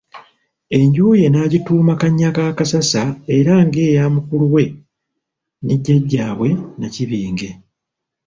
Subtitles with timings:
[0.77, 3.03] Enju ye n'agituuma Kannyakassasa
[3.37, 4.63] era ng'eya mukulu we
[5.65, 7.49] ne jjajjaabwe Nnakibinge.